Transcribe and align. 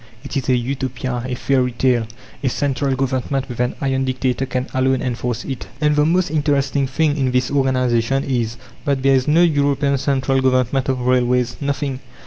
It 0.23 0.35
is 0.35 0.49
a 0.49 0.55
Utopia, 0.57 1.21
a 1.27 1.35
fairy 1.35 1.73
tale. 1.73 2.07
A 2.43 2.49
central 2.49 2.95
Government, 2.95 3.47
with 3.47 3.59
an 3.59 3.75
'iron' 3.81 4.03
dictator, 4.03 4.47
can 4.47 4.65
alone 4.73 4.99
enforce 4.99 5.45
it." 5.45 5.67
And 5.79 5.95
the 5.95 6.07
most 6.07 6.31
interesting 6.31 6.87
thing 6.87 7.15
in 7.17 7.29
this 7.29 7.51
organization 7.51 8.23
is, 8.23 8.57
that 8.85 9.03
there 9.03 9.13
is 9.13 9.27
no 9.27 9.43
European 9.43 9.99
Central 9.99 10.41
Government 10.41 10.89
of 10.89 11.01
Railways! 11.01 11.55
Nothing! 11.61 11.99